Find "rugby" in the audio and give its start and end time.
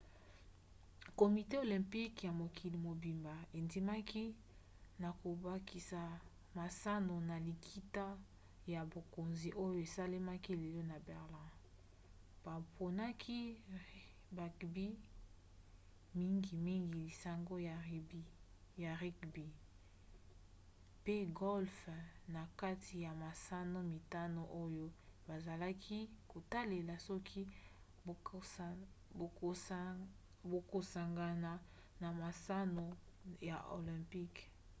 19.01-19.47